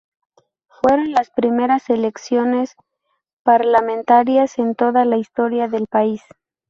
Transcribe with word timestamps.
Fueron 0.81 1.11
las 1.11 1.29
primeras 1.29 1.91
elecciones 1.91 2.75
parlamentarias 3.43 4.57
en 4.57 4.73
toda 4.73 5.05
la 5.05 5.17
historia 5.17 5.67
del 5.67 5.85
país. 5.85 6.23